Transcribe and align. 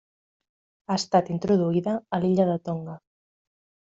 Ha 0.89 0.95
estat 1.01 1.29
introduïda 1.33 1.93
a 2.19 2.21
l'illa 2.23 2.47
de 2.53 2.57
Tonga. 2.69 2.95